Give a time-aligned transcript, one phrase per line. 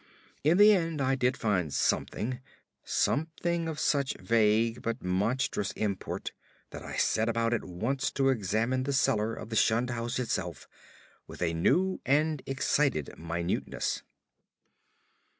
[0.43, 2.39] In the end I did find something;
[2.83, 6.31] something of such vague but monstrous import
[6.71, 10.67] that I set about at once to examine the cellar of the shunned house itself
[11.27, 14.01] with a new and excited minuteness.